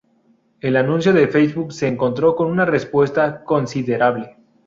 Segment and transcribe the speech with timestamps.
[0.61, 4.35] El anuncio de Facebook se encontró con una respuesta considerable.